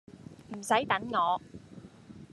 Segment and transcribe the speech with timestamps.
[0.57, 1.39] 唔洗等我